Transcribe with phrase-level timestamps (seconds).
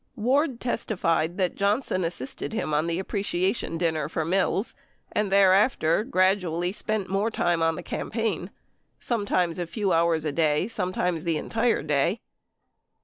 [0.15, 4.73] Ward testified that Johnson assisted him on the appreciation dinner for Mills
[5.11, 8.49] and thereafter gradually spent more time on the campaign—
[8.99, 12.19] sometimes a few hours a day, sometimes the entire day.